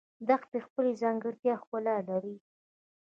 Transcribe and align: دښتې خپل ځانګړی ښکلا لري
دښتې 0.27 0.59
خپل 0.67 0.85
ځانګړی 1.01 1.47
ښکلا 1.61 1.97
لري 2.09 2.35